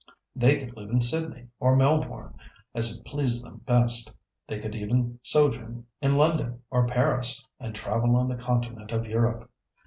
They 0.35 0.57
could 0.65 0.75
live 0.77 0.89
in 0.89 0.99
Sydney 1.01 1.49
or 1.59 1.75
Melbourne, 1.75 2.33
as 2.73 2.97
it 2.97 3.05
pleased 3.05 3.45
them 3.45 3.61
best. 3.67 4.17
They 4.47 4.59
could 4.59 4.73
even 4.73 5.19
sojourn 5.21 5.85
in 6.01 6.17
London 6.17 6.63
or 6.71 6.87
Paris, 6.87 7.45
and 7.59 7.75
travel 7.75 8.15
on 8.15 8.27
the 8.27 8.35
continent 8.35 8.91
of 8.93 9.05
Europe. 9.05 9.47